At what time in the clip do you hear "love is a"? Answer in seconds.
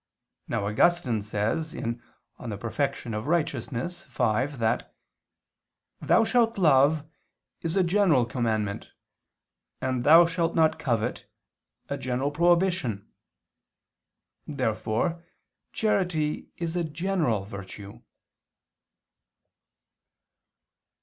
6.57-7.83